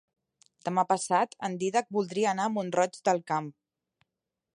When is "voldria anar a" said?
1.97-2.53